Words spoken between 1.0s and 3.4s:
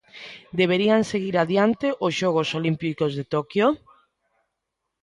seguir adiante os xogos olímpicos de